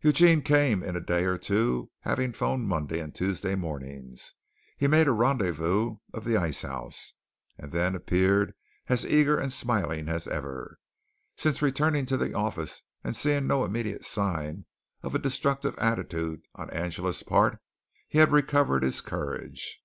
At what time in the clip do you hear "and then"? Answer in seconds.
7.56-7.94